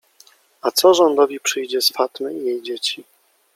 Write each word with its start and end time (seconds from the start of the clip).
-A 0.63 0.71
co 0.71 0.93
rządowi 0.93 1.39
przyjdzie 1.39 1.81
z 1.81 1.89
Fatmy 1.91 2.33
i 2.33 2.45
jej 2.45 2.61
dzieci? 2.63 3.03